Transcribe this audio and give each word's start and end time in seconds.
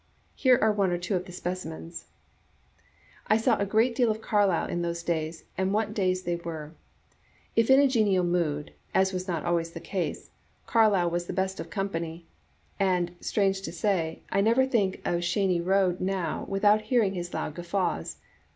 Here 0.33 0.57
are 0.59 0.71
one 0.71 0.89
or 0.89 0.97
two 0.97 1.15
of 1.15 1.25
the 1.25 1.31
speci 1.31 1.67
mens:" 1.67 2.05
I 3.27 3.37
saw 3.37 3.57
a 3.59 3.67
great 3.67 3.93
deal 3.93 4.09
of 4.09 4.19
Carlyle 4.19 4.67
in 4.67 4.81
those 4.81 5.03
days, 5.03 5.43
and 5.59 5.71
what 5.73 5.93
days 5.93 6.23
they 6.23 6.37
were! 6.37 6.71
If 7.55 7.69
in 7.69 7.79
a 7.79 7.87
genial 7.87 8.23
mood 8.23 8.73
(as 8.95 9.13
was 9.13 9.27
not 9.27 9.45
always 9.45 9.69
the 9.73 9.79
case), 9.79 10.31
Carlyle 10.65 11.11
was 11.11 11.27
the 11.27 11.33
best 11.37 11.59
of 11.59 11.69
company, 11.69 12.25
and, 12.79 13.15
strange 13.21 13.61
to 13.61 13.71
say, 13.71 14.23
I 14.31 14.41
never 14.41 14.65
think 14.65 15.01
of 15.05 15.21
Cheyne 15.23 15.63
Row 15.63 15.95
now 15.99 16.47
with 16.49 16.65
out 16.65 16.81
hearing 16.81 17.13
his 17.13 17.31
loud 17.35 17.53
guffaws. 17.53 18.17